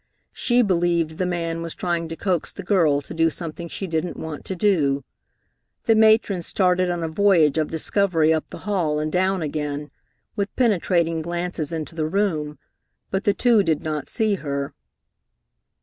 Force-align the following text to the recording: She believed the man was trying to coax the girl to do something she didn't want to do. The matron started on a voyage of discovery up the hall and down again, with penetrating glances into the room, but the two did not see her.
She 0.33 0.63
believed 0.63 1.19
the 1.19 1.27
man 1.27 1.61
was 1.61 1.75
trying 1.75 2.07
to 2.07 2.15
coax 2.15 2.51
the 2.51 2.63
girl 2.63 3.03
to 3.03 3.13
do 3.13 3.29
something 3.29 3.67
she 3.67 3.85
didn't 3.85 4.17
want 4.17 4.45
to 4.45 4.55
do. 4.55 5.03
The 5.85 5.93
matron 5.93 6.41
started 6.41 6.89
on 6.89 7.03
a 7.03 7.07
voyage 7.07 7.59
of 7.59 7.69
discovery 7.69 8.33
up 8.33 8.49
the 8.49 8.57
hall 8.65 8.97
and 8.99 9.11
down 9.11 9.43
again, 9.43 9.91
with 10.35 10.55
penetrating 10.55 11.21
glances 11.21 11.71
into 11.71 11.93
the 11.93 12.07
room, 12.07 12.57
but 13.11 13.25
the 13.25 13.33
two 13.35 13.61
did 13.61 13.83
not 13.83 14.07
see 14.07 14.33
her. 14.41 14.73